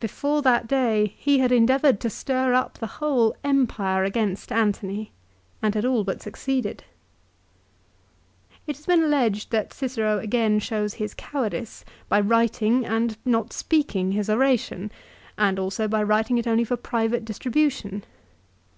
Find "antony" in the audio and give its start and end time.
4.50-5.12